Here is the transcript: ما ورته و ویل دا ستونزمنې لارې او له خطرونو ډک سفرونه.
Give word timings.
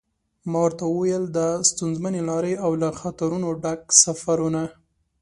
ما 0.49 0.59
ورته 0.65 0.83
و 0.87 0.93
ویل 0.99 1.23
دا 1.37 1.47
ستونزمنې 1.69 2.21
لارې 2.29 2.53
او 2.65 2.71
له 2.81 2.89
خطرونو 2.99 3.47
ډک 3.63 3.81
سفرونه. 4.03 4.63